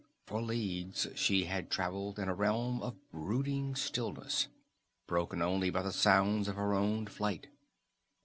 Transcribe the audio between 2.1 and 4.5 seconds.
in a realm of brooding stillness,